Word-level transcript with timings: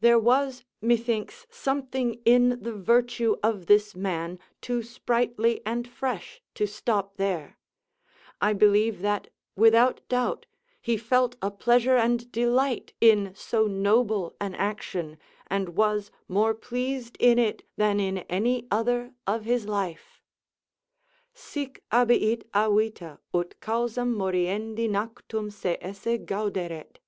There 0.00 0.20
was, 0.20 0.62
methinks, 0.80 1.48
something 1.50 2.20
in 2.24 2.62
the 2.62 2.72
virtue 2.74 3.34
of 3.42 3.66
this 3.66 3.96
man 3.96 4.38
too 4.60 4.84
sprightly 4.84 5.62
and 5.66 5.88
fresh 5.88 6.40
to 6.54 6.64
stop 6.64 7.16
there; 7.16 7.58
I 8.40 8.52
believe 8.52 9.00
that, 9.00 9.30
without 9.56 10.00
doubt, 10.08 10.46
he 10.80 10.96
felt 10.96 11.34
a 11.42 11.50
pleasure 11.50 11.96
and 11.96 12.30
delight 12.30 12.92
in 13.00 13.34
so 13.34 13.66
noble 13.66 14.36
an 14.40 14.54
action, 14.54 15.18
and 15.48 15.70
was 15.70 16.12
more 16.28 16.54
pleased 16.54 17.16
in 17.18 17.40
it 17.40 17.64
than 17.76 17.98
in 17.98 18.18
any 18.30 18.68
other 18.70 19.12
of 19.26 19.44
his 19.44 19.66
life: 19.66 20.22
"Sic 21.32 21.82
abiit 21.90 22.44
a 22.54 22.70
vita, 22.72 23.18
ut 23.34 23.58
causam 23.60 24.14
moriendi 24.14 24.88
nactum 24.88 25.50
se 25.50 25.78
esse 25.80 26.16
gauderet." 26.24 27.00